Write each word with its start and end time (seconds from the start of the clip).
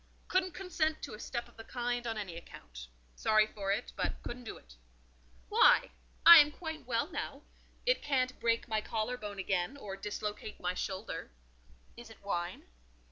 "Couldn't 0.29 0.55
consent 0.55 0.99
to 1.03 1.13
a 1.13 1.19
step 1.19 1.47
of 1.47 1.57
the 1.57 1.63
kind 1.63 2.07
on 2.07 2.17
any 2.17 2.35
account. 2.35 2.87
Sorry 3.15 3.45
for 3.45 3.71
it, 3.71 3.93
but 3.95 4.19
couldn't 4.23 4.45
do 4.45 4.57
it." 4.57 4.75
"Why? 5.47 5.91
I 6.25 6.39
am 6.39 6.51
quite 6.51 6.87
well 6.87 7.05
now: 7.11 7.43
it 7.85 8.01
can't 8.01 8.39
break 8.39 8.67
my 8.67 8.81
collar 8.81 9.15
bone 9.15 9.37
again, 9.37 9.77
or 9.77 9.95
dislocate 9.95 10.59
my 10.59 10.73
shoulder. 10.73 11.29
Is 11.95 12.09
it 12.09 12.19
wine?" 12.23 12.63